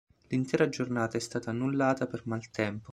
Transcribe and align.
L'intera 0.29 0.67
giornata 0.67 1.15
è 1.17 1.19
stata 1.19 1.51
annullata 1.51 2.07
per 2.07 2.23
maltempo. 2.25 2.89